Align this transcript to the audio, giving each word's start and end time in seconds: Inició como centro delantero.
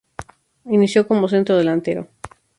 Inició 0.65 1.07
como 1.07 1.27
centro 1.27 1.55
delantero. 1.57 2.07